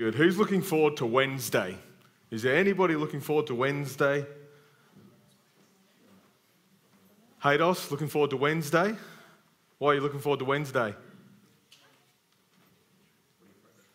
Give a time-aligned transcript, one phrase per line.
[0.00, 0.14] Good.
[0.14, 1.76] Who's looking forward to Wednesday?
[2.30, 4.24] Is there anybody looking forward to Wednesday?
[7.44, 8.96] Haydos, looking forward to Wednesday?
[9.76, 10.94] Why are you looking forward to Wednesday?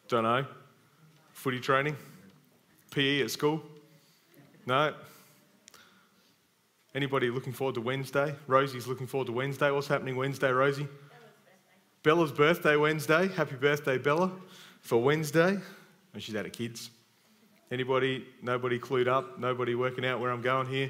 [0.08, 0.46] Don't know.
[1.34, 1.96] Footy training?
[2.92, 3.64] PE at school?
[4.68, 4.94] No.
[6.94, 8.36] Anybody looking forward to Wednesday?
[8.46, 9.72] Rosie's looking forward to Wednesday.
[9.72, 10.88] What's happening Wednesday, Rosie?
[12.04, 13.28] Bella's birthday Wednesday.
[13.30, 14.32] Happy birthday, Bella,
[14.82, 15.58] for Wednesday.
[16.16, 16.92] And she's out of kids.
[17.70, 19.38] Anybody, nobody clued up?
[19.38, 20.90] Nobody working out where I'm going here?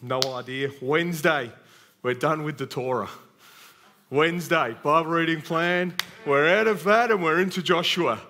[0.00, 0.70] No idea.
[0.80, 1.50] Wednesday,
[2.04, 3.08] we're done with the Torah.
[4.08, 5.92] Wednesday, Bible reading plan.
[6.24, 8.20] We're out of that and we're into Joshua.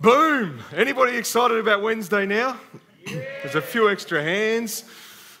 [0.00, 0.58] Boom!
[0.74, 2.58] Anybody excited about Wednesday now?
[3.06, 4.82] There's a few extra hands,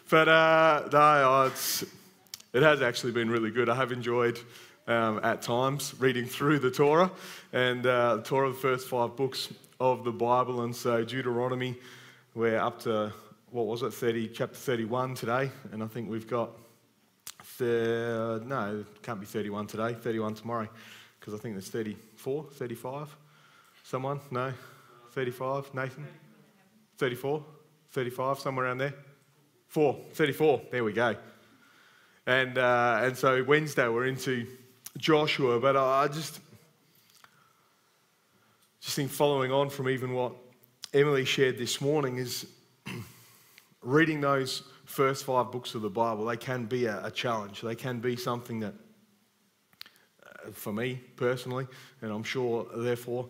[0.08, 1.84] but uh, no, it's,
[2.52, 3.68] it has actually been really good.
[3.68, 4.38] I have enjoyed
[4.88, 7.10] um, at times reading through the Torah
[7.52, 10.62] and uh, the Torah, the first five books of the Bible.
[10.62, 11.76] And so Deuteronomy,
[12.34, 13.12] we're up to,
[13.50, 15.50] what was it, 30, chapter 31 today.
[15.72, 16.50] And I think we've got,
[17.58, 20.68] th- no, it can't be 31 today, 31 tomorrow,
[21.20, 23.14] because I think there's 34, 35.
[23.84, 24.20] Someone?
[24.30, 24.52] No?
[25.12, 25.74] 35?
[25.74, 26.06] Nathan?
[26.96, 27.44] 34?
[27.90, 28.94] 35, somewhere around there?
[29.66, 30.62] Four, 34.
[30.70, 31.14] There we go.
[32.26, 34.46] And, uh, and so Wednesday we're into
[34.98, 36.40] Joshua, but I just,
[38.80, 40.32] just think following on from even what
[40.92, 42.46] Emily shared this morning is
[43.80, 47.60] reading those first five books of the Bible, they can be a, a challenge.
[47.60, 48.74] They can be something that,
[50.26, 51.68] uh, for me personally,
[52.02, 53.28] and I'm sure therefore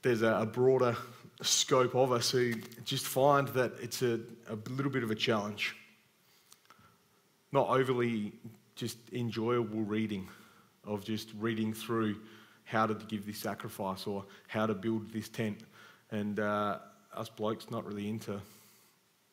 [0.00, 0.96] there's a, a, broader
[1.42, 2.54] scope of us who
[2.84, 5.76] just find that it's a, a little bit of a challenge.
[7.52, 8.32] Not overly
[8.76, 10.26] just enjoyable reading
[10.86, 12.16] of just reading through
[12.64, 15.60] how to give this sacrifice or how to build this tent.
[16.10, 16.78] And uh,
[17.14, 18.40] us blokes not really into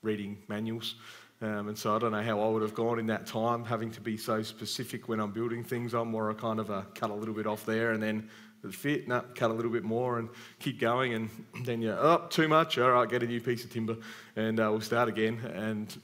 [0.01, 0.95] reading manuals.
[1.41, 3.89] Um, and so I don't know how I would have gone in that time, having
[3.91, 5.93] to be so specific when I'm building things.
[5.93, 8.29] I'm more a kind of a cut a little bit off there and then
[8.61, 11.15] the fit, no, cut a little bit more and keep going.
[11.15, 11.29] And
[11.65, 12.77] then you're, oh, too much.
[12.77, 13.97] All right, get a new piece of timber
[14.35, 15.39] and uh, we'll start again.
[15.53, 15.95] And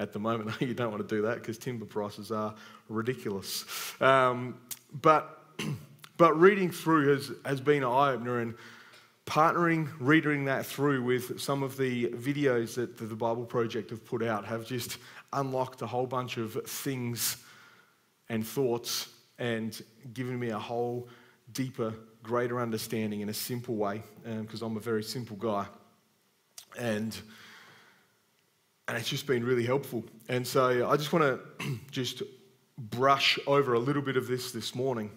[0.00, 2.54] at the moment, you don't want to do that because timber prices are
[2.88, 3.64] ridiculous.
[4.00, 4.58] Um,
[5.02, 5.44] but,
[6.16, 8.54] but reading through has, has been an eye opener and
[9.26, 14.22] partnering, reading that through with some of the videos that the Bible Project have put
[14.22, 14.96] out have just
[15.34, 17.36] unlocked a whole bunch of things
[18.30, 19.82] and thoughts and
[20.14, 21.08] given me a whole
[21.52, 25.66] deeper, greater understanding in a simple way because um, I'm a very simple guy.
[26.78, 27.16] And
[28.90, 30.02] and it's just been really helpful.
[30.28, 32.24] And so I just want to just
[32.76, 35.12] brush over a little bit of this this morning.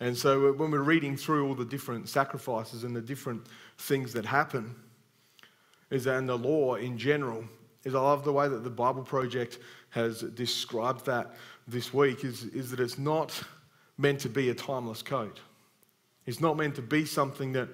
[0.00, 3.46] And so uh, when we're reading through all the different sacrifices and the different
[3.78, 4.74] things that happen,
[5.88, 7.44] is and the law in general,
[7.84, 12.44] is I love the way that the Bible Project has described that this week, is,
[12.44, 13.42] is that it's not
[13.96, 15.40] meant to be a timeless code.
[16.26, 17.70] It's not meant to be something that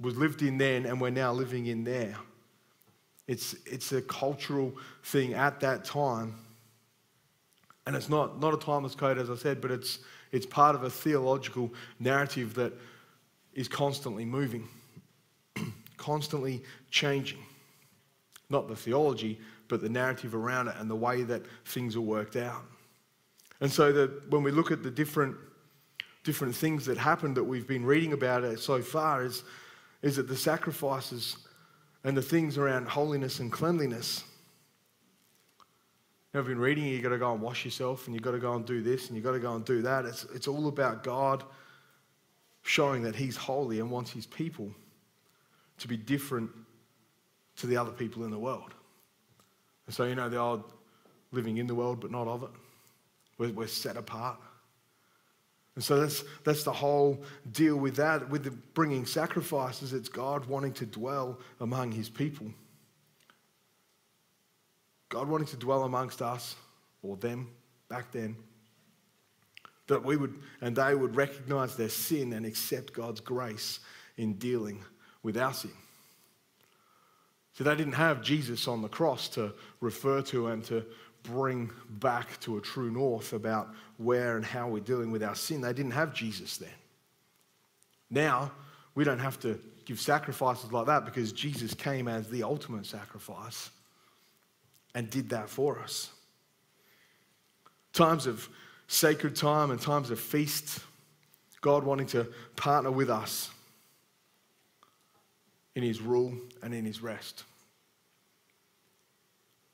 [0.00, 2.16] was lived in then and we're now living in there.
[3.26, 4.72] It's, it's a cultural
[5.02, 6.34] thing at that time
[7.86, 10.00] and it's not, not a timeless code, as I said, but it's,
[10.32, 12.72] it's part of a theological narrative that
[13.54, 14.68] is constantly moving,
[15.96, 17.38] constantly changing.
[18.50, 22.36] Not the theology, but the narrative around it and the way that things are worked
[22.36, 22.62] out.
[23.60, 25.36] And so that when we look at the different,
[26.24, 29.44] different things that happened that we've been reading about so far, is,
[30.02, 31.36] is that the sacrifices
[32.06, 34.24] and the things around holiness and cleanliness
[36.32, 38.52] I've been reading, you've got to go and wash yourself, and you've got to go
[38.52, 40.04] and do this, and you've got to go and do that.
[40.04, 41.42] It's, it's all about God
[42.60, 44.70] showing that He's holy and wants His people
[45.78, 46.50] to be different
[47.56, 48.74] to the other people in the world.
[49.86, 50.64] And so, you know, the old
[51.32, 52.50] living in the world but not of it.
[53.38, 54.38] We're, we're set apart.
[55.76, 57.22] And so that's, that's the whole
[57.52, 59.92] deal with that, with bringing sacrifices.
[59.92, 62.50] It's God wanting to dwell among His people.
[65.10, 66.56] God wanting to dwell amongst us
[67.02, 67.48] or them
[67.88, 68.36] back then.
[69.86, 73.78] That we would, and they would recognize their sin and accept God's grace
[74.16, 74.82] in dealing
[75.22, 75.70] with our sin.
[77.52, 80.84] So they didn't have Jesus on the cross to refer to and to
[81.26, 83.68] bring back to a true north about
[83.98, 85.60] where and how we're dealing with our sin.
[85.60, 86.68] They didn't have Jesus then.
[88.10, 88.52] Now,
[88.94, 93.70] we don't have to give sacrifices like that because Jesus came as the ultimate sacrifice
[94.94, 96.10] and did that for us.
[97.92, 98.48] Times of
[98.88, 100.80] sacred time and times of feast,
[101.60, 102.26] God wanting to
[102.56, 103.50] partner with us
[105.74, 107.44] in his rule and in his rest.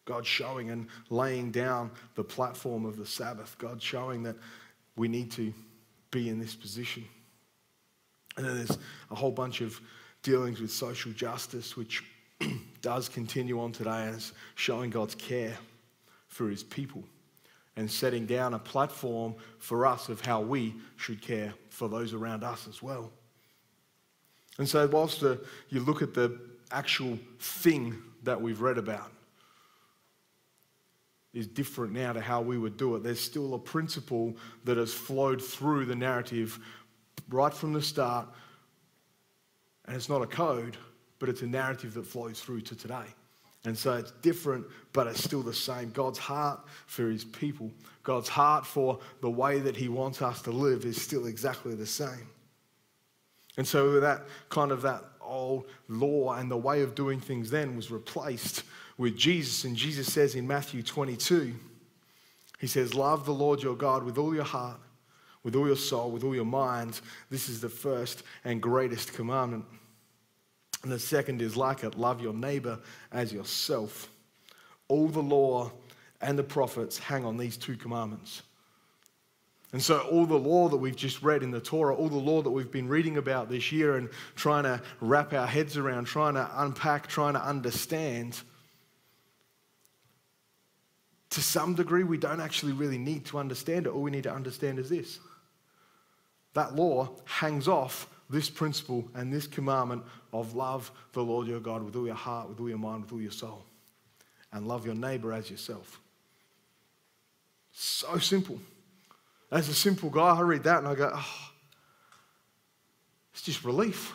[0.05, 3.57] God showing and laying down the platform of the Sabbath.
[3.59, 4.37] God showing that
[4.97, 5.53] we need to
[6.11, 7.05] be in this position.
[8.37, 8.79] And then there's
[9.11, 9.81] a whole bunch of
[10.23, 12.05] dealings with social justice, which
[12.81, 15.57] does continue on today as showing God's care
[16.29, 17.05] for his people
[17.77, 22.45] and setting down a platform for us of how we should care for those around
[22.45, 23.11] us as well.
[24.59, 26.39] And so, whilst you look at the
[26.71, 29.11] actual thing that we've read about,
[31.33, 33.03] is different now to how we would do it.
[33.03, 36.59] There's still a principle that has flowed through the narrative
[37.29, 38.29] right from the start,
[39.87, 40.77] and it's not a code,
[41.19, 43.07] but it's a narrative that flows through to today.
[43.65, 45.91] And so it's different, but it's still the same.
[45.91, 47.71] God's heart for his people,
[48.03, 51.87] God's heart for the way that he wants us to live is still exactly the
[51.87, 52.29] same.
[53.57, 57.77] And so that kind of that old law and the way of doing things then
[57.77, 58.65] was replaced
[59.03, 59.65] with Jesus.
[59.65, 61.53] And Jesus says in Matthew 22,
[62.61, 64.79] he says, Love the Lord your God with all your heart,
[65.43, 67.01] with all your soul, with all your mind.
[67.29, 69.65] This is the first and greatest commandment.
[70.85, 72.79] And the second is like it love your neighbor
[73.11, 74.09] as yourself.
[74.87, 75.73] All the law
[76.21, 78.43] and the prophets hang on these two commandments.
[79.73, 82.43] And so, all the law that we've just read in the Torah, all the law
[82.43, 86.35] that we've been reading about this year and trying to wrap our heads around, trying
[86.35, 88.43] to unpack, trying to understand,
[91.33, 93.91] to some degree, we don't actually really need to understand it.
[93.91, 95.19] All we need to understand is this
[96.55, 101.83] that law hangs off this principle and this commandment of love the Lord your God
[101.83, 103.65] with all your heart, with all your mind, with all your soul,
[104.53, 106.01] and love your neighbor as yourself.
[107.73, 108.59] So simple.
[109.51, 111.51] As a simple guy, I read that and I go, oh,
[113.33, 114.13] it's just relief.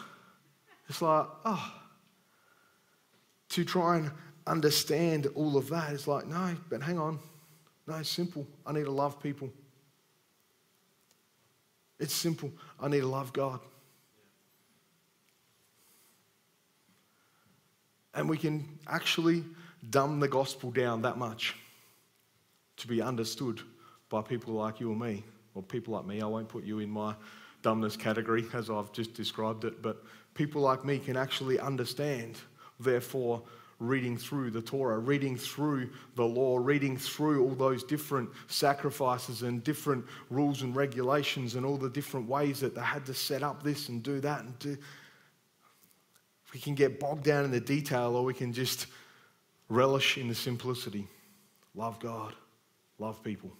[0.90, 1.74] It's like, oh,
[3.50, 4.12] to try and
[4.48, 7.20] understand all of that, it's like, no, but hang on.
[7.86, 8.46] No, it's simple.
[8.66, 9.50] I need to love people.
[12.00, 12.52] It's simple.
[12.80, 13.60] I need to love God.
[18.14, 19.44] And we can actually
[19.90, 21.56] dumb the gospel down that much
[22.78, 23.62] to be understood
[24.10, 25.24] by people like you or me,
[25.56, 26.22] or people like me.
[26.22, 27.14] I won't put you in my
[27.62, 30.04] dumbness category as I've just described it, but
[30.34, 32.38] people like me can actually understand,
[32.80, 33.42] therefore,
[33.80, 39.64] reading through the Torah, reading through the law, reading through all those different sacrifices and
[39.64, 43.62] different rules and regulations and all the different ways that they had to set up
[43.62, 44.78] this and do that and do
[46.54, 48.88] we can get bogged down in the detail or we can just
[49.70, 51.08] relish in the simplicity.
[51.76, 52.34] Love God,
[53.00, 53.52] love people.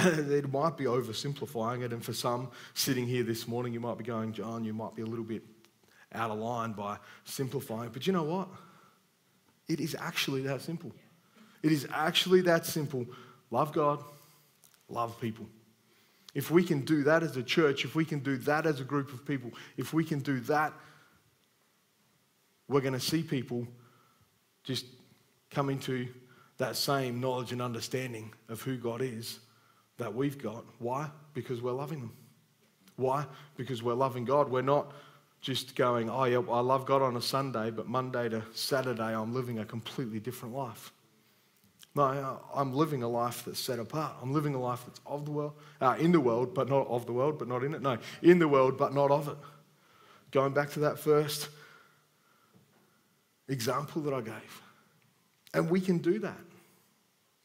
[0.04, 4.04] it might be oversimplifying it, and for some sitting here this morning, you might be
[4.04, 5.42] going, John, you might be a little bit
[6.14, 7.90] out of line by simplifying.
[7.90, 8.48] But you know what?
[9.68, 10.92] It is actually that simple.
[11.62, 13.06] It is actually that simple.
[13.50, 14.02] Love God,
[14.88, 15.46] love people.
[16.34, 18.84] If we can do that as a church, if we can do that as a
[18.84, 20.72] group of people, if we can do that,
[22.68, 23.66] we're going to see people
[24.62, 24.86] just
[25.50, 26.08] come into
[26.58, 29.40] that same knowledge and understanding of who God is
[30.00, 30.64] that we've got.
[30.78, 31.08] Why?
[31.32, 32.12] Because we're loving them.
[32.96, 33.24] Why?
[33.56, 34.50] Because we're loving God.
[34.50, 34.92] We're not
[35.40, 39.32] just going, oh, yeah, I love God on a Sunday, but Monday to Saturday, I'm
[39.32, 40.92] living a completely different life.
[41.94, 44.16] No, I'm living a life that's set apart.
[44.22, 47.06] I'm living a life that's of the world, uh, in the world, but not of
[47.06, 47.82] the world, but not in it.
[47.82, 49.36] No, in the world, but not of it.
[50.30, 51.48] Going back to that first
[53.48, 54.62] example that I gave.
[55.52, 56.38] And we can do that.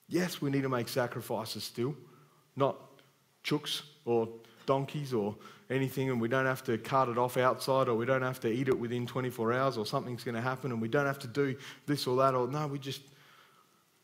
[0.08, 1.96] Yes, we need to make sacrifices still,
[2.56, 2.78] not
[3.44, 4.28] chooks or
[4.66, 5.36] donkeys or
[5.70, 8.52] anything, and we don't have to cart it off outside or we don't have to
[8.52, 11.28] eat it within 24 hours or something's going to happen and we don't have to
[11.28, 13.02] do this or that or no, we just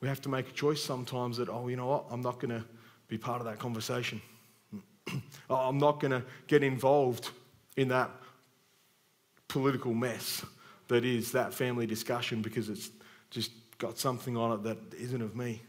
[0.02, 2.50] we have to make a choice sometimes that, oh, you know what, I'm not going
[2.50, 2.66] to
[3.08, 4.20] be part of that conversation.
[5.50, 7.30] oh, I'm not going to get involved
[7.78, 8.10] in that
[9.48, 10.44] political mess
[10.88, 12.90] that is that family discussion because it's
[13.30, 15.62] just got something on it that isn't of me.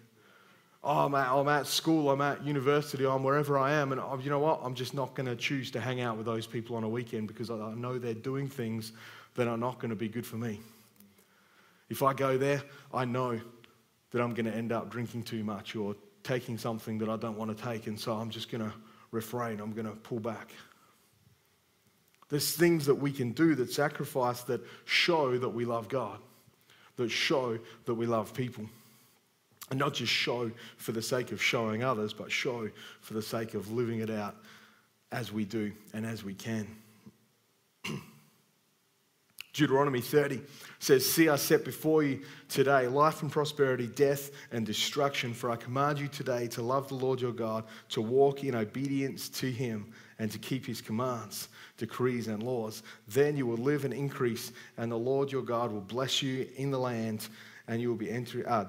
[0.84, 4.18] Oh, I'm at, I'm at school, I'm at university, I'm wherever I am, and oh,
[4.20, 4.60] you know what?
[4.64, 7.28] I'm just not going to choose to hang out with those people on a weekend
[7.28, 8.92] because I know they're doing things
[9.36, 10.58] that are not going to be good for me.
[11.88, 12.62] If I go there,
[12.92, 13.40] I know
[14.10, 17.38] that I'm going to end up drinking too much or taking something that I don't
[17.38, 18.72] want to take, and so I'm just going to
[19.12, 20.50] refrain, I'm going to pull back.
[22.28, 26.18] There's things that we can do that sacrifice that show that we love God,
[26.96, 28.64] that show that we love people.
[29.72, 32.68] And not just show for the sake of showing others, but show
[33.00, 34.36] for the sake of living it out
[35.10, 36.68] as we do and as we can.
[39.54, 40.42] Deuteronomy 30
[40.78, 45.32] says, See, I set before you today life and prosperity, death and destruction.
[45.32, 49.30] For I command you today to love the Lord your God, to walk in obedience
[49.30, 51.48] to him, and to keep his commands,
[51.78, 52.82] decrees, and laws.
[53.08, 56.70] Then you will live and increase, and the Lord your God will bless you in
[56.70, 57.26] the land,
[57.68, 58.68] and you will be entering, uh,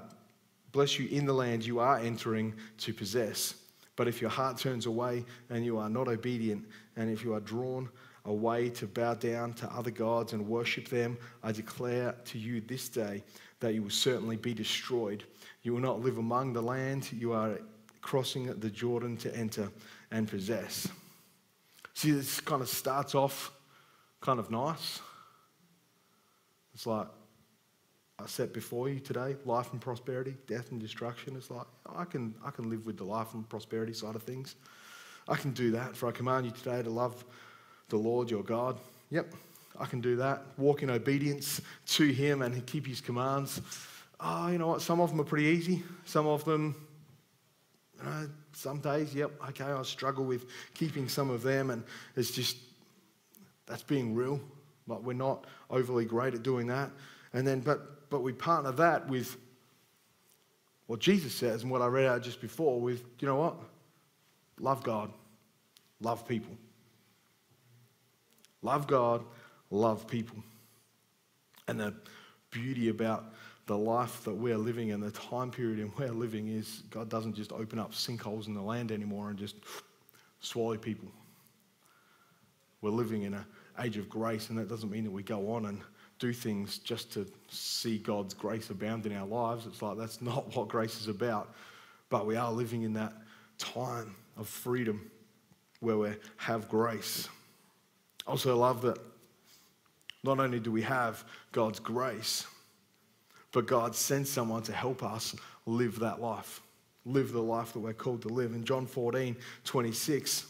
[0.73, 3.55] bless you in the land you are entering to possess.
[3.95, 6.65] But if your heart turns away and you are not obedient,
[6.97, 7.89] and if you are drawn
[8.25, 12.89] away to bow down to other gods and worship them, I declare to you this
[12.89, 13.23] day
[13.59, 15.23] that you will certainly be destroyed.
[15.61, 17.59] You will not live among the land you are
[18.01, 19.69] crossing the Jordan to enter
[20.11, 20.87] and possess.
[21.93, 23.51] See, this kind of starts off
[24.21, 24.99] kind of nice.
[26.73, 27.07] It's like,
[28.25, 31.36] Set before you today life and prosperity, death and destruction.
[31.36, 34.55] It's like, I can, I can live with the life and prosperity side of things.
[35.27, 37.25] I can do that, for I command you today to love
[37.89, 38.79] the Lord your God.
[39.10, 39.34] Yep,
[39.77, 40.41] I can do that.
[40.58, 43.60] Walk in obedience to Him and keep His commands.
[44.22, 44.82] Oh, you know what?
[44.82, 45.84] Some of them are pretty easy.
[46.05, 46.75] Some of them,
[47.98, 51.84] you know, some days, yep, okay, I struggle with keeping some of them, and
[52.15, 52.55] it's just
[53.65, 54.39] that's being real.
[54.88, 56.89] But we're not overly great at doing that.
[57.34, 59.38] And then, but but we partner that with
[60.86, 62.79] what Jesus says and what I read out just before.
[62.79, 63.55] With you know what,
[64.60, 65.12] love God,
[66.00, 66.55] love people.
[68.62, 69.24] Love God,
[69.72, 70.38] love people.
[71.67, 71.96] And the
[72.51, 73.34] beauty about
[73.65, 77.34] the life that we're living and the time period in we're living is God doesn't
[77.34, 79.55] just open up sinkholes in the land anymore and just
[80.39, 81.08] swallow people.
[82.82, 83.46] We're living in an
[83.79, 85.82] age of grace, and that doesn't mean that we go on and
[86.23, 89.65] do things just to see God's grace abound in our lives.
[89.65, 91.53] It's like that's not what grace is about.
[92.07, 93.11] But we are living in that
[93.57, 95.11] time of freedom
[95.81, 97.27] where we have grace.
[98.25, 98.99] Also, I love that
[100.23, 102.47] not only do we have God's grace,
[103.51, 106.61] but God sends someone to help us live that life,
[107.05, 108.53] live the life that we're called to live.
[108.53, 110.45] In John 14, 26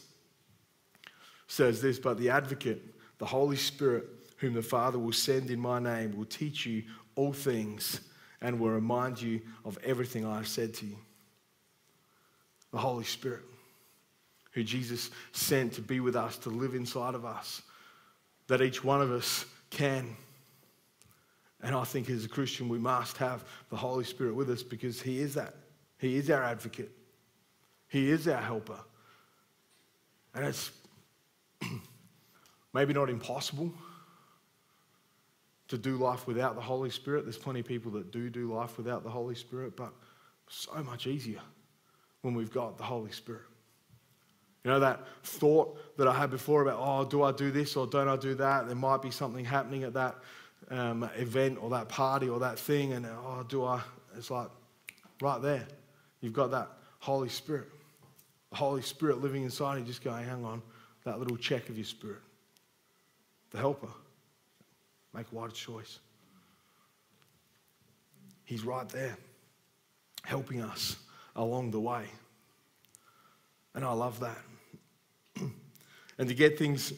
[1.48, 2.80] says this, but the advocate,
[3.18, 4.04] the Holy Spirit,
[4.44, 6.82] whom the Father will send in my name, will teach you
[7.16, 8.00] all things
[8.42, 10.98] and will remind you of everything I have said to you.
[12.70, 13.40] The Holy Spirit
[14.52, 17.62] who Jesus sent to be with us, to live inside of us,
[18.46, 20.14] that each one of us can.
[21.62, 25.00] And I think as a Christian, we must have the Holy Spirit with us because
[25.00, 25.54] He is that.
[25.98, 26.92] He is our advocate,
[27.88, 28.78] He is our helper.
[30.34, 30.70] And it's
[32.74, 33.72] maybe not impossible
[35.74, 37.24] to do life without the Holy Spirit.
[37.24, 39.92] There's plenty of people that do do life without the Holy Spirit, but
[40.48, 41.40] so much easier
[42.22, 43.42] when we've got the Holy Spirit.
[44.62, 47.88] You know, that thought that I had before about, oh, do I do this or
[47.88, 48.68] don't I do that?
[48.68, 50.14] There might be something happening at that
[50.70, 53.82] um, event or that party or that thing, and oh, do I?
[54.16, 54.48] It's like
[55.20, 55.66] right there.
[56.20, 56.68] You've got that
[57.00, 57.66] Holy Spirit.
[58.50, 60.62] The Holy Spirit living inside you, just going, hang on,
[61.04, 62.22] that little check of your spirit.
[63.50, 63.88] The helper.
[65.14, 66.00] Make a wise choice.
[68.44, 69.16] He's right there,
[70.24, 70.96] helping us
[71.36, 72.04] along the way.
[73.74, 74.38] And I love that.
[76.18, 76.92] and to get things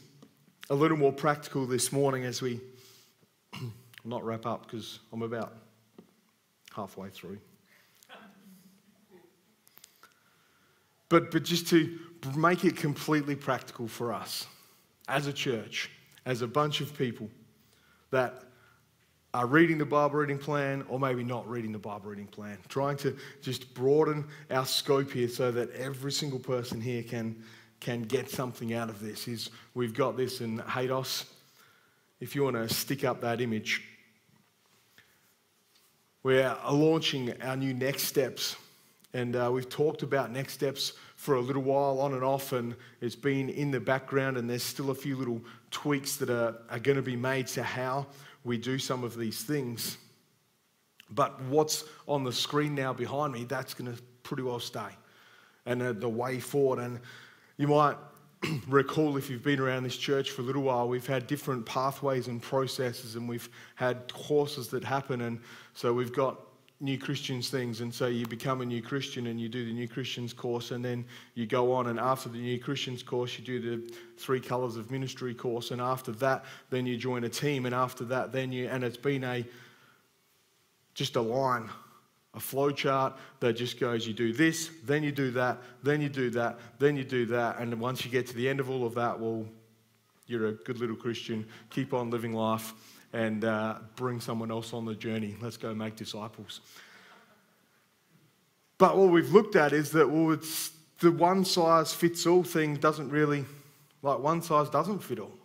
[0.70, 2.60] a little more practical this morning as we
[4.04, 5.54] not wrap up because I'm about
[6.74, 7.38] halfway through.
[11.08, 11.98] But, but just to
[12.34, 14.46] make it completely practical for us
[15.06, 15.90] as a church,
[16.24, 17.30] as a bunch of people
[18.16, 18.44] that
[19.34, 22.56] are reading the Bible reading plan or maybe not reading the Bible reading plan.
[22.70, 27.42] Trying to just broaden our scope here so that every single person here can,
[27.78, 29.28] can get something out of this.
[29.28, 31.26] Is we've got this in Haydos.
[32.20, 33.82] If you want to stick up that image,
[36.22, 38.56] we're launching our new next steps.
[39.14, 42.74] And uh, we've talked about next steps for a little while on and off, and
[43.00, 46.78] it's been in the background, and there's still a few little tweaks that are, are
[46.78, 48.06] going to be made to how
[48.44, 49.98] we do some of these things.
[51.10, 54.88] But what's on the screen now behind me, that's going to pretty well stay.
[55.64, 56.80] And uh, the way forward.
[56.80, 57.00] And
[57.56, 57.96] you might
[58.68, 62.28] recall if you've been around this church for a little while, we've had different pathways
[62.28, 65.22] and processes, and we've had courses that happen.
[65.22, 65.40] And
[65.74, 66.40] so we've got
[66.80, 67.80] new Christians things.
[67.80, 70.84] And so you become a new Christian and you do the new Christians course, and
[70.84, 71.04] then
[71.34, 71.86] you go on.
[71.86, 75.70] And after the new Christians course, you do the three colors of ministry course.
[75.70, 77.66] And after that, then you join a team.
[77.66, 79.44] And after that, then you, and it's been a
[80.94, 81.68] just a line
[82.36, 86.08] a flow chart that just goes you do this, then you do that, then you
[86.08, 87.58] do that, then you do that.
[87.58, 89.46] And once you get to the end of all of that, well,
[90.26, 91.46] you're a good little Christian.
[91.70, 92.72] Keep on living life
[93.12, 95.36] and uh, bring someone else on the journey.
[95.40, 96.60] Let's go make disciples.
[98.78, 102.76] But what we've looked at is that, well, it's the one size fits all thing
[102.76, 103.44] doesn't really,
[104.02, 105.38] like, one size doesn't fit all.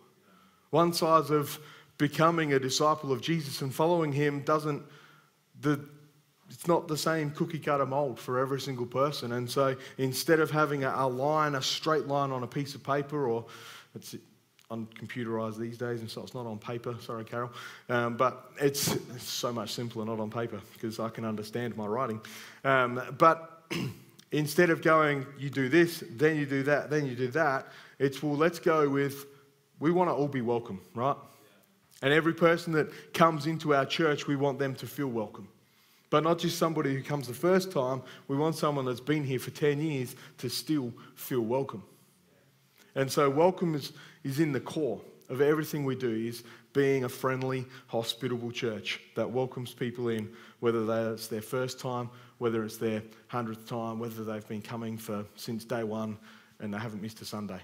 [0.70, 1.58] One size of
[1.98, 4.82] becoming a disciple of Jesus and following him doesn't,
[5.60, 5.80] the,
[6.50, 9.32] it's not the same cookie cutter mold for every single person.
[9.32, 12.82] And so instead of having a, a line, a straight line on a piece of
[12.82, 13.46] paper, or
[13.94, 14.14] it's
[14.72, 16.96] on computerized these days, and so it's not on paper.
[17.00, 17.50] Sorry, Carol,
[17.90, 21.86] um, but it's, it's, so much simpler not on paper because I can understand my
[21.86, 22.20] writing.
[22.64, 23.64] Um, but
[24.32, 28.22] instead of going, you do this, then you do that, then you do that, it's
[28.22, 29.26] well, let's go with,
[29.78, 31.16] we want to all be welcome, right?
[32.00, 35.48] And every person that comes into our church, we want them to feel welcome.
[36.08, 39.38] But not just somebody who comes the first time, we want someone that's been here
[39.38, 41.82] for 10 years to still feel welcome.
[42.94, 43.92] And so, welcome is,
[44.24, 49.30] is in the core of everything we do, is being a friendly, hospitable church that
[49.30, 54.48] welcomes people in, whether it's their first time, whether it's their hundredth time, whether they've
[54.48, 56.16] been coming for since day one
[56.60, 57.60] and they haven't missed a Sunday.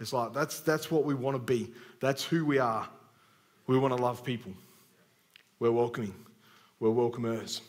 [0.00, 1.72] It's like that's, that's what we want to be.
[2.00, 2.88] That's who we are.
[3.66, 4.52] We want to love people.
[5.58, 6.14] We're welcoming.
[6.80, 7.60] We're welcomers.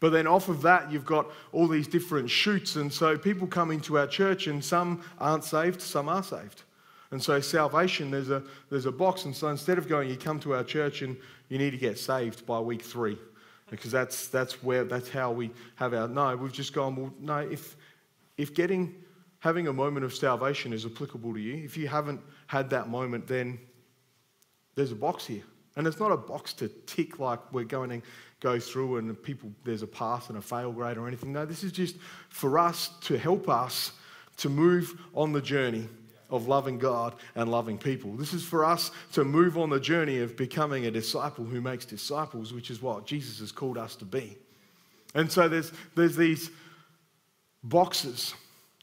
[0.00, 2.76] But then off of that, you've got all these different shoots.
[2.76, 6.62] And so people come into our church, and some aren't saved, some are saved.
[7.10, 9.24] And so salvation, there's a, there's a box.
[9.24, 11.16] And so instead of going, you come to our church and
[11.48, 13.18] you need to get saved by week three,
[13.70, 16.08] because that's, that's, where, that's how we have our.
[16.08, 17.76] No, we've just gone, well, no, if,
[18.36, 18.94] if getting,
[19.38, 23.26] having a moment of salvation is applicable to you, if you haven't had that moment,
[23.26, 23.58] then
[24.74, 25.42] there's a box here.
[25.76, 28.06] And it's not a box to tick like we're going to
[28.40, 31.32] go through and people, there's a pass and a fail grade or anything.
[31.32, 31.96] No, this is just
[32.28, 33.92] for us to help us
[34.36, 35.88] to move on the journey
[36.34, 38.12] of loving God and loving people.
[38.12, 41.84] This is for us to move on the journey of becoming a disciple who makes
[41.84, 44.36] disciples, which is what Jesus has called us to be.
[45.14, 46.50] And so there's, there's these
[47.62, 48.34] boxes,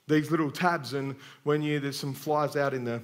[0.08, 3.02] these little tabs, and when you, there's some flies out in the,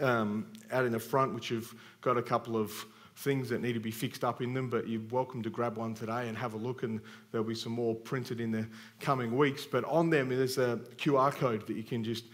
[0.00, 2.72] um, out in the front which have got a couple of
[3.16, 5.94] things that need to be fixed up in them, but you're welcome to grab one
[5.94, 8.66] today and have a look, and there'll be some more printed in the
[9.00, 9.66] coming weeks.
[9.66, 12.24] But on them, there's a QR code that you can just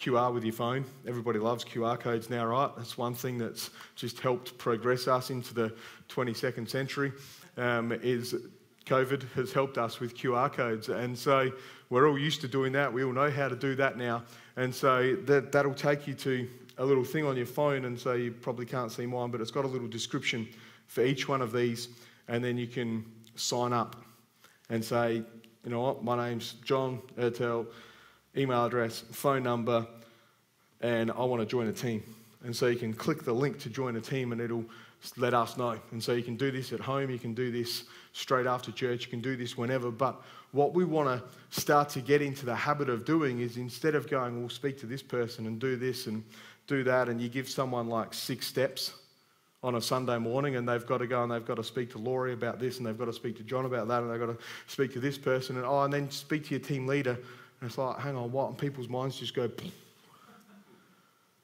[0.00, 0.84] QR with your phone.
[1.06, 2.70] Everybody loves QR codes now, right?
[2.76, 5.74] That's one thing that's just helped progress us into the
[6.08, 7.12] 22nd century.
[7.58, 8.34] Um, is
[8.86, 11.52] COVID has helped us with QR codes, and so
[11.90, 12.90] we're all used to doing that.
[12.90, 14.22] We all know how to do that now,
[14.56, 18.14] and so that that'll take you to a little thing on your phone, and so
[18.14, 20.48] you probably can't see mine, but it's got a little description
[20.86, 21.88] for each one of these,
[22.28, 23.04] and then you can
[23.36, 23.96] sign up
[24.70, 25.22] and say,
[25.62, 27.66] you know what, my name's John Ertel,
[28.36, 29.86] email address, phone number,
[30.80, 32.02] and I want to join a team.
[32.44, 34.64] And so you can click the link to join a team, and it'll
[35.16, 35.78] let us know.
[35.92, 39.04] And so you can do this at home, you can do this straight after church,
[39.04, 39.90] you can do this whenever.
[39.90, 40.20] But
[40.52, 44.08] what we want to start to get into the habit of doing is instead of
[44.08, 46.24] going, we'll speak to this person and do this and
[46.66, 48.92] do that, and you give someone like six steps
[49.62, 51.98] on a Sunday morning, and they've got to go and they've got to speak to
[51.98, 54.38] Laurie about this, and they've got to speak to John about that, and they've got
[54.38, 57.18] to speak to this person, and oh, and then speak to your team leader.
[57.60, 58.48] And it's like, hang on, what?
[58.48, 59.50] And people's minds just go.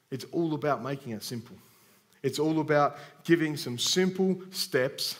[0.09, 1.55] It's all about making it simple.
[2.23, 5.19] It's all about giving some simple steps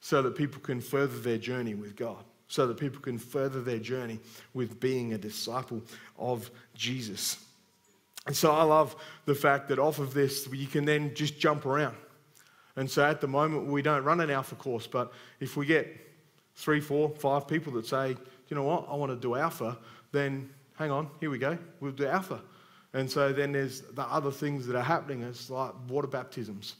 [0.00, 3.78] so that people can further their journey with God, so that people can further their
[3.78, 4.18] journey
[4.52, 5.80] with being a disciple
[6.18, 7.38] of Jesus.
[8.26, 11.66] And so I love the fact that off of this, you can then just jump
[11.66, 11.96] around.
[12.74, 15.94] And so at the moment, we don't run an alpha course, but if we get
[16.56, 18.16] three, four, five people that say,
[18.48, 19.78] you know what, I want to do alpha,
[20.12, 22.40] then hang on, here we go, we'll do alpha.
[22.94, 25.22] And so then there's the other things that are happening.
[25.22, 26.76] It's like water baptisms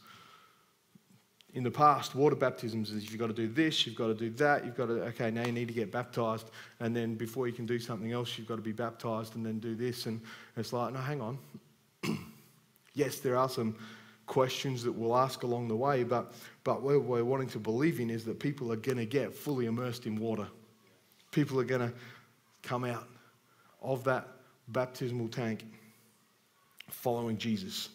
[1.54, 4.30] in the past, water baptisms is you've got to do this, you've got to do
[4.30, 6.50] that, you've got to, okay, now you need to get baptized.
[6.80, 9.58] And then before you can do something else, you've got to be baptized and then
[9.58, 10.06] do this.
[10.06, 10.20] And
[10.56, 11.38] it's like, no, hang on.
[12.94, 13.76] yes, there are some
[14.26, 16.32] questions that we'll ask along the way, but,
[16.64, 19.66] but what we're wanting to believe in is that people are going to get fully
[19.66, 20.46] immersed in water.
[21.32, 21.92] People are going to
[22.62, 23.06] come out
[23.82, 24.28] of that
[24.68, 25.64] baptismal tank
[26.88, 27.88] following Jesus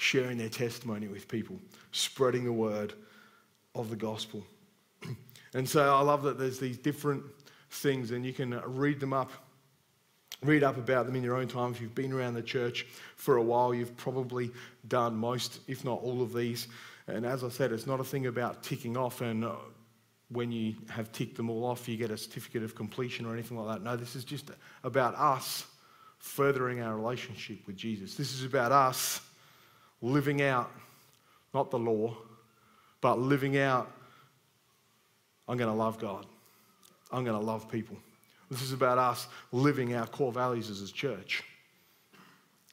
[0.00, 1.60] sharing their testimony with people,
[1.92, 2.94] spreading the word
[3.74, 4.42] of the gospel.
[5.54, 7.22] and so I love that there's these different
[7.70, 9.30] things, and you can read them up.
[10.42, 11.72] Read up about them in your own time.
[11.72, 12.86] If you've been around the church
[13.16, 14.50] for a while, you've probably
[14.88, 16.68] done most, if not all of these.
[17.06, 19.20] And as I said, it's not a thing about ticking off.
[19.20, 19.56] And uh,
[20.30, 23.58] when you have ticked them all off, you get a certificate of completion or anything
[23.58, 23.84] like that.
[23.84, 24.50] No, this is just
[24.84, 25.66] about us
[26.18, 28.14] furthering our relationship with Jesus.
[28.14, 29.20] This is about us
[30.02, 30.70] living out,
[31.52, 32.16] not the law,
[33.00, 33.90] but living out,
[35.48, 36.26] I'm going to love God.
[37.10, 37.96] I'm going to love people.
[38.50, 41.42] This is about us living our core values as a church.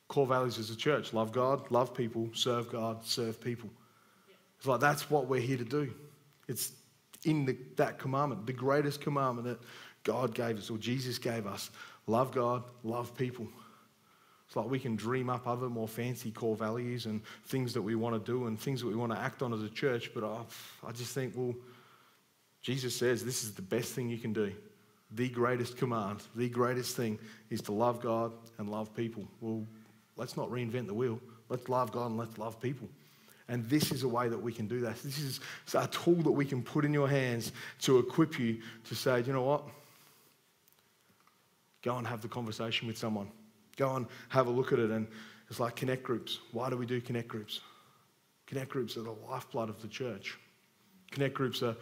[0.08, 3.70] Core values as a church love God, love people, serve God, serve people.
[4.58, 5.93] It's like that's what we're here to do.
[6.48, 6.72] It's
[7.25, 9.60] in the, that commandment, the greatest commandment that
[10.03, 11.69] God gave us or Jesus gave us
[12.08, 13.47] love God, love people.
[14.47, 17.95] It's like we can dream up other more fancy core values and things that we
[17.95, 20.23] want to do and things that we want to act on as a church, but
[20.23, 20.39] I,
[20.88, 21.53] I just think, well,
[22.62, 24.53] Jesus says this is the best thing you can do.
[25.12, 29.27] The greatest command, the greatest thing is to love God and love people.
[29.41, 29.65] Well,
[30.15, 31.19] let's not reinvent the wheel.
[31.49, 32.89] Let's love God and let's love people.
[33.49, 35.01] And this is a way that we can do that.
[35.03, 35.39] This is
[35.73, 39.31] a tool that we can put in your hands to equip you to say, you
[39.31, 39.63] know what?
[41.81, 43.31] Go and have the conversation with someone.
[43.77, 44.91] Go and have a look at it.
[44.91, 45.07] And
[45.49, 46.39] it's like connect groups.
[46.51, 47.62] Why do we do connect groups?
[48.47, 50.38] Connect groups are the lifeblood of the church.
[51.12, 51.75] Connect groups are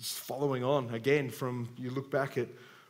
[0.00, 2.48] following on again from you look back at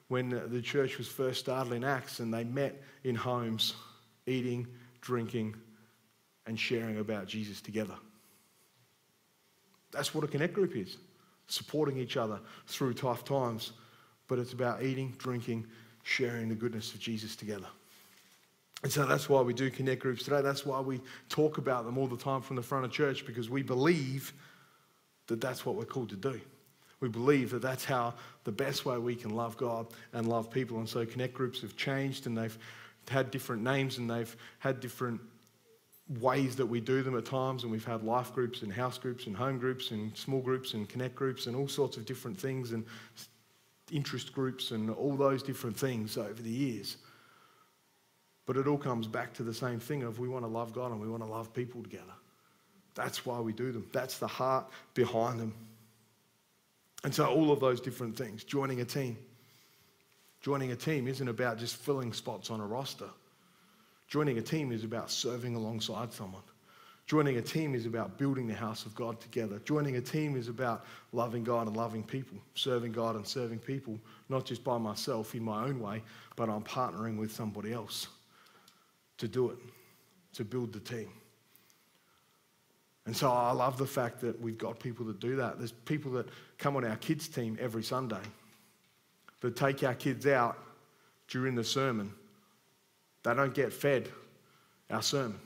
[0.08, 3.74] when the church was first started in Acts and they met in homes,
[4.26, 4.66] eating,
[5.00, 5.54] drinking,
[6.46, 7.94] and sharing about Jesus together.
[9.92, 10.96] That's what a connect group is
[11.46, 13.72] supporting each other through tough times.
[14.28, 15.66] But it's about eating, drinking,
[16.02, 17.66] sharing the goodness of Jesus together.
[18.82, 20.40] And so that's why we do connect groups today.
[20.40, 23.48] That's why we talk about them all the time from the front of church because
[23.48, 24.32] we believe
[25.28, 26.40] that that's what we're called to do.
[27.00, 30.78] We believe that that's how the best way we can love God and love people.
[30.78, 32.56] And so connect groups have changed and they've
[33.08, 35.20] had different names and they've had different
[36.20, 39.26] ways that we do them at times, and we've had life groups and house groups
[39.26, 42.72] and home groups and small groups and connect groups and all sorts of different things
[42.72, 42.84] and
[43.90, 46.96] interest groups and all those different things over the years.
[48.46, 50.90] But it all comes back to the same thing of we want to love God
[50.90, 52.12] and we want to love people together.
[52.94, 53.86] That's why we do them.
[53.92, 55.54] That's the heart behind them.
[57.04, 59.16] And so all of those different things, joining a team.
[60.40, 63.08] Joining a team isn't about just filling spots on a roster.
[64.12, 66.42] Joining a team is about serving alongside someone.
[67.06, 69.58] Joining a team is about building the house of God together.
[69.64, 73.98] Joining a team is about loving God and loving people, serving God and serving people,
[74.28, 76.02] not just by myself in my own way,
[76.36, 78.08] but I'm partnering with somebody else
[79.16, 79.56] to do it,
[80.34, 81.08] to build the team.
[83.06, 85.56] And so I love the fact that we've got people that do that.
[85.56, 88.20] There's people that come on our kids' team every Sunday
[89.40, 90.58] that take our kids out
[91.28, 92.12] during the sermon
[93.22, 94.08] they don't get fed
[94.90, 95.38] our sermon.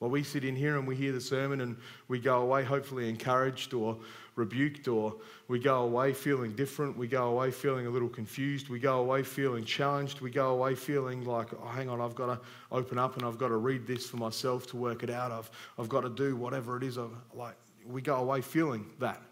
[0.00, 1.76] Well, we sit in here and we hear the sermon and
[2.08, 3.96] we go away hopefully encouraged or
[4.36, 5.14] rebuked, or
[5.48, 6.96] we go away feeling different.
[6.96, 8.68] We go away feeling a little confused.
[8.68, 10.20] We go away feeling challenged.
[10.20, 12.40] We go away feeling like, oh, hang on, I've got to
[12.72, 15.30] open up and I've got to read this for myself to work it out.
[15.30, 16.98] I've, I've got to do whatever it is.
[16.98, 17.54] I've, like,
[17.86, 19.22] we go away feeling that.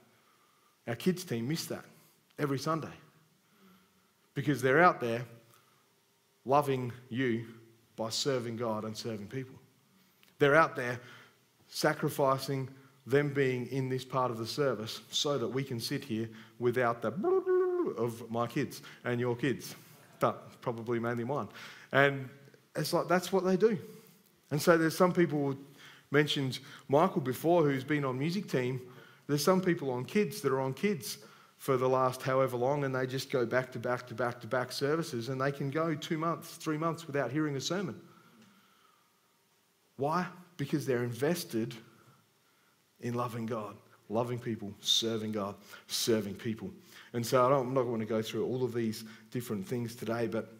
[0.87, 1.85] Our kids' team miss that
[2.39, 2.89] every Sunday
[4.35, 5.23] because they're out there
[6.45, 7.47] loving you
[7.97, 9.55] by serving God and serving people.
[10.39, 10.99] They're out there
[11.69, 12.69] sacrificing
[13.07, 16.29] them being in this part of the service so that we can sit here
[16.59, 17.13] without the
[17.99, 19.75] of my kids and your kids,
[20.21, 21.49] but probably mainly mine.
[21.91, 22.29] And
[22.77, 23.79] it's like that's what they do.
[24.51, 25.57] And so there's some people
[26.11, 28.81] mentioned Michael before who's been on music team.
[29.27, 31.19] There's some people on kids that are on kids
[31.63, 34.49] for the last however long, and they just go back to back to back to
[34.49, 37.95] back services, and they can go two months, three months without hearing a sermon.
[39.97, 40.27] Why?
[40.57, 41.73] Because they're invested
[42.99, 43.77] in loving God,
[44.09, 45.55] loving people, serving God,
[45.87, 46.69] serving people.
[47.13, 50.53] And so I'm not going to go through all of these different things today, but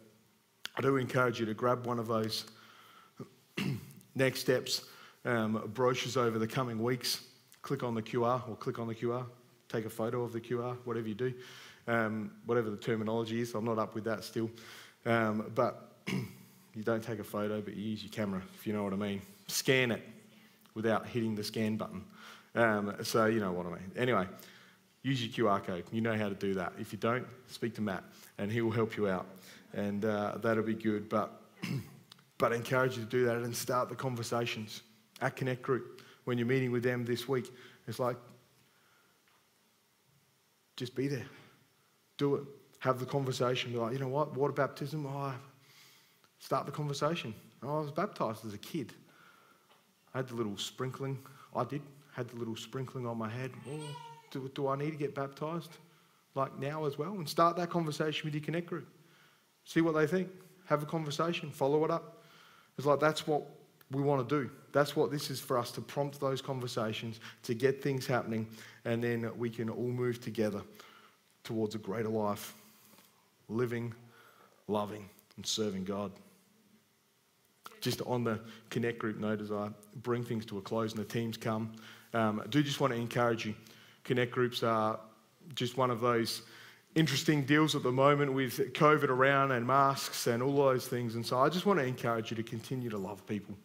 [0.77, 2.45] I do encourage you to grab one of those
[4.15, 4.85] next steps
[5.25, 7.25] um, brochures over the coming weeks.
[7.61, 9.25] Click on the QR or click on the QR
[9.73, 11.33] take a photo of the QR, whatever you do,
[11.87, 13.55] um, whatever the terminology is.
[13.55, 14.49] I'm not up with that still.
[15.05, 18.83] Um, but you don't take a photo, but you use your camera, if you know
[18.83, 19.21] what I mean.
[19.47, 20.07] Scan it
[20.75, 22.03] without hitting the scan button.
[22.55, 23.91] Um, so you know what I mean.
[23.97, 24.27] Anyway,
[25.01, 25.85] use your QR code.
[25.91, 26.73] You know how to do that.
[26.79, 28.03] If you don't, speak to Matt,
[28.37, 29.25] and he will help you out,
[29.73, 31.09] and uh, that'll be good.
[31.09, 31.41] But
[32.37, 34.83] but I encourage you to do that and start the conversations
[35.21, 37.51] at Connect Group when you're meeting with them this week.
[37.87, 38.17] It's like
[40.75, 41.25] just be there.
[42.17, 42.43] Do it.
[42.79, 43.71] Have the conversation.
[43.71, 44.35] Be like, you know what?
[44.35, 45.05] Water baptism.
[45.05, 45.33] Oh,
[46.39, 47.33] start the conversation.
[47.61, 48.93] Oh, I was baptized as a kid.
[50.13, 51.17] I had the little sprinkling.
[51.55, 51.81] I did.
[52.13, 53.51] Had the little sprinkling on my head.
[53.69, 53.79] Oh,
[54.31, 55.77] do, do I need to get baptized?
[56.35, 58.87] like now as well, and start that conversation with your Connect group.
[59.65, 60.29] See what they think.
[60.65, 61.51] Have a conversation.
[61.51, 62.23] Follow it up.
[62.77, 63.47] It's like that's what
[63.93, 64.49] we want to do.
[64.71, 68.47] That's what this is for us to prompt those conversations, to get things happening,
[68.85, 70.61] and then we can all move together
[71.43, 72.55] towards a greater life,
[73.49, 73.93] living,
[74.67, 76.11] loving, and serving God.
[77.81, 79.69] Just on the Connect group note, as I
[80.03, 81.73] bring things to a close and the teams come,
[82.13, 83.55] um, I do just want to encourage you.
[84.03, 84.99] Connect groups are
[85.53, 86.43] just one of those
[86.95, 91.15] interesting deals at the moment with COVID around and masks and all those things.
[91.15, 93.55] And so I just want to encourage you to continue to love people.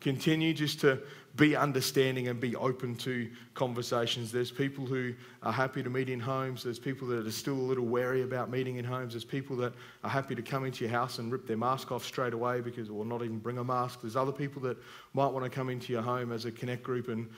[0.00, 1.00] Continue just to
[1.36, 4.32] be understanding and be open to conversations.
[4.32, 6.62] There's people who are happy to meet in homes.
[6.62, 9.12] There's people that are still a little wary about meeting in homes.
[9.12, 12.04] There's people that are happy to come into your house and rip their mask off
[12.04, 14.00] straight away because, or not even bring a mask.
[14.02, 14.76] There's other people that
[15.14, 17.28] might want to come into your home as a connect group and,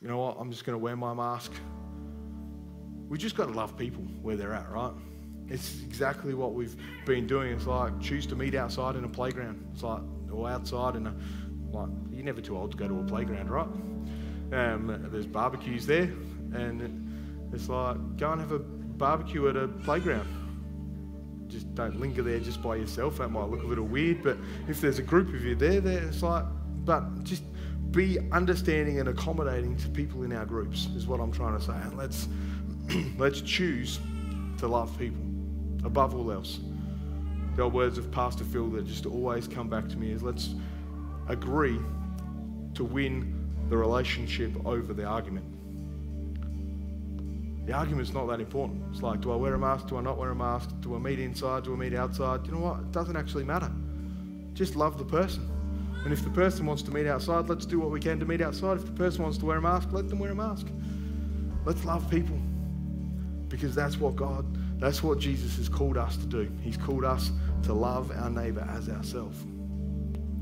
[0.00, 1.52] you know what, I'm just going to wear my mask
[3.08, 4.92] we just got to love people where they're at, right?
[5.48, 7.52] It's exactly what we've been doing.
[7.52, 9.64] It's like choose to meet outside in a playground.
[9.72, 10.00] It's like
[10.32, 11.14] or outside in a
[11.74, 13.68] like you're never too old to go to a playground, right?
[14.52, 16.10] Um, there's barbecues there,
[16.52, 20.28] and it's like go and have a barbecue at a playground.
[21.48, 23.18] Just don't linger there just by yourself.
[23.18, 24.36] That might look a little weird, but
[24.68, 26.44] if there's a group of you there, there it's like,
[26.84, 27.42] but just
[27.90, 31.74] be understanding and accommodating to people in our groups is what I'm trying to say.
[31.74, 32.28] And let's
[33.18, 34.00] let's choose
[34.58, 35.22] to love people
[35.84, 36.60] above all else.
[37.56, 40.54] The old words of Pastor Phil that just always come back to me is let's
[41.28, 41.78] agree
[42.74, 45.46] to win the relationship over the argument.
[47.66, 48.82] The argument's not that important.
[48.92, 49.88] It's like, do I wear a mask?
[49.88, 50.70] Do I not wear a mask?
[50.80, 51.64] Do I meet inside?
[51.64, 52.46] Do I meet outside?
[52.46, 52.80] You know what?
[52.80, 53.70] It doesn't actually matter.
[54.52, 55.48] Just love the person.
[56.04, 58.42] And if the person wants to meet outside, let's do what we can to meet
[58.42, 58.76] outside.
[58.76, 60.66] If the person wants to wear a mask, let them wear a mask.
[61.64, 62.38] Let's love people
[63.48, 64.44] because that's what God,
[64.78, 66.50] that's what Jesus has called us to do.
[66.60, 67.32] He's called us
[67.62, 69.38] to love our neighbor as ourselves.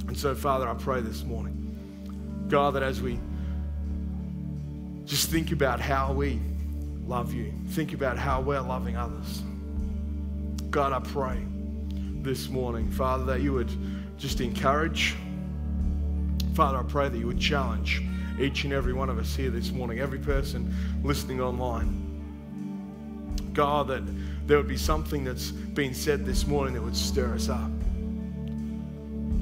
[0.08, 3.18] And so, Father, I pray this morning, God, that as we
[5.04, 6.40] just think about how we
[7.06, 9.42] love you, think about how we're loving others.
[10.70, 11.44] God, I pray
[12.22, 13.70] this morning, Father, that you would
[14.16, 15.16] just encourage.
[16.54, 18.02] Father, I pray that you would challenge
[18.38, 21.98] each and every one of us here this morning, every person listening online.
[23.52, 24.02] God, that
[24.46, 27.71] there would be something that's been said this morning that would stir us up.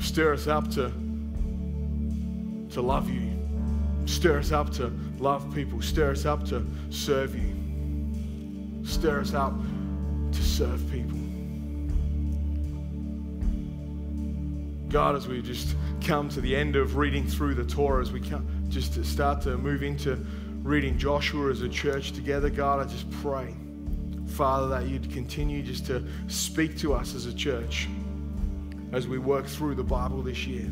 [0.01, 0.91] Stir us up to,
[2.71, 3.31] to love you.
[4.07, 5.81] Stir us up to love people.
[5.81, 8.85] Stir us up to serve you.
[8.85, 9.55] Stir us up
[10.33, 11.19] to serve people.
[14.89, 18.21] God, as we just come to the end of reading through the Torah, as we
[18.21, 20.17] come just to start to move into
[20.63, 23.55] reading Joshua as a church together, God, I just pray
[24.31, 27.89] Father, that you'd continue just to speak to us as a church
[28.92, 30.68] as we work through the Bible this year.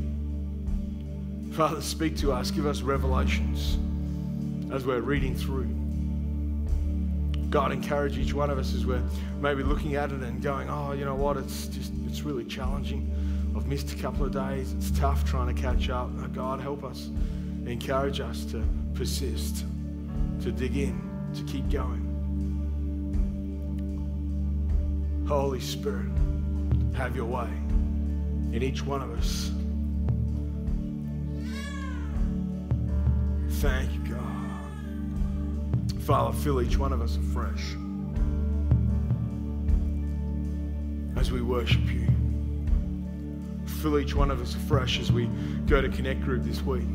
[1.52, 3.78] Father, speak to us, give us revelations
[4.72, 5.68] as we're reading through.
[7.50, 9.02] God, encourage each one of us as we're
[9.40, 13.10] maybe looking at it and going, oh, you know what, it's just, it's really challenging.
[13.56, 14.72] I've missed a couple of days.
[14.74, 16.10] It's tough trying to catch up.
[16.34, 17.08] God, help us.
[17.66, 18.62] Encourage us to
[18.94, 19.64] persist,
[20.42, 21.00] to dig in,
[21.34, 22.04] to keep going.
[25.26, 26.10] Holy Spirit,
[26.94, 27.48] have your way
[28.52, 29.50] in each one of us.
[33.60, 36.02] Thank you, God.
[36.02, 37.74] Father, fill each one of us afresh
[41.16, 42.06] as we worship you.
[43.82, 45.26] Fill each one of us afresh as we
[45.66, 46.86] go to Connect Group this week,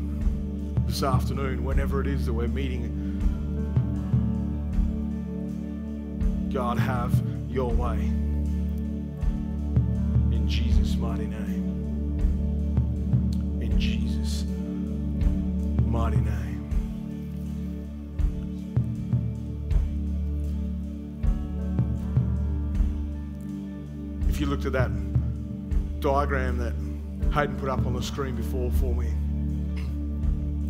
[0.86, 2.90] this afternoon, whenever it is that we're meeting.
[6.52, 7.12] God, have
[7.48, 8.10] your way.
[10.48, 12.18] Jesus' mighty name.
[13.60, 14.44] In Jesus'
[15.86, 16.68] mighty name.
[24.28, 24.90] If you looked at that
[26.00, 26.74] diagram that
[27.32, 29.08] Hayden put up on the screen before for me,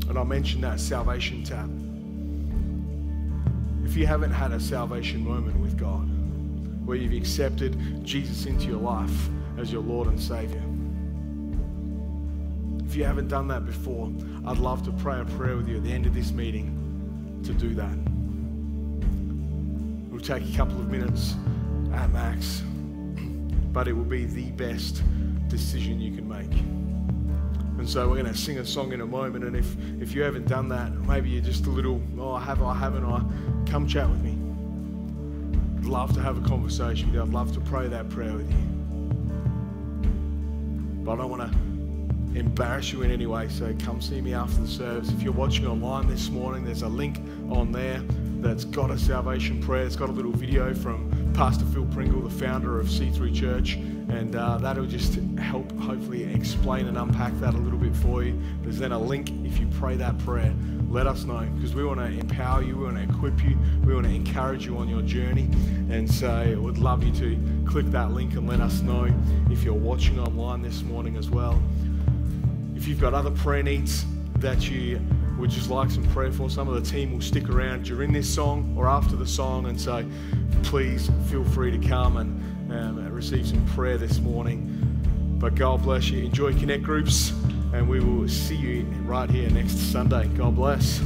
[0.09, 1.71] and I mentioned that salvation tab.
[3.85, 6.09] If you haven't had a salvation moment with God,
[6.87, 10.63] where you've accepted Jesus into your life, as your Lord and Savior.
[12.87, 14.13] If you haven't done that before,
[14.47, 17.53] I'd love to pray a prayer with you at the end of this meeting to
[17.53, 17.93] do that.
[20.07, 21.35] It will take a couple of minutes
[21.93, 22.63] at max,
[23.73, 25.03] but it will be the best
[25.49, 26.53] decision you can make.
[27.79, 29.45] And so we're going to sing a song in a moment.
[29.45, 32.63] And if, if you haven't done that, maybe you're just a little, oh, I have,
[32.63, 33.21] I haven't, I
[33.71, 34.39] come chat with me.
[35.79, 37.23] I'd love to have a conversation with you.
[37.23, 38.74] I'd love to pray that prayer with you.
[41.05, 41.74] But I don't want to
[42.35, 45.11] embarrass you in any way, so come see me after the service.
[45.11, 47.19] If you're watching online this morning, there's a link
[47.51, 48.01] on there
[48.45, 49.87] that's got a salvation prayer.
[49.87, 54.37] It's got a little video from Pastor Phil Pringle, the founder of C3 Church, and
[54.37, 58.39] uh, that'll just help hopefully explain and unpack that a little bit for you.
[58.63, 60.55] There's then a link if you pray that prayer.
[60.91, 63.95] Let us know because we want to empower you, we want to equip you, we
[63.95, 65.49] want to encourage you on your journey.
[65.91, 69.09] And so would love you to click that link and let us know
[69.51, 71.61] if you're watching online this morning as well.
[72.85, 74.05] If you've got other prayer needs
[74.41, 75.01] that you
[75.39, 78.29] would just like some prayer for, some of the team will stick around during this
[78.29, 79.65] song or after the song.
[79.69, 80.07] And so
[80.65, 84.69] please feel free to come and um, receive some prayer this morning.
[85.39, 86.27] But God bless you.
[86.27, 87.31] Enjoy Connect groups
[87.73, 90.29] and we will see you right here next Sunday.
[90.37, 91.01] God bless.